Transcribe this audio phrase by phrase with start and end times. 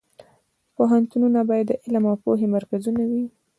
[0.75, 3.25] پوهنتونونه باید د علم او پوهې مرکزونه وي